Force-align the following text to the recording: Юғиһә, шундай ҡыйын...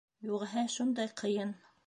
Юғиһә, 0.29 0.63
шундай 0.77 1.13
ҡыйын... 1.23 1.55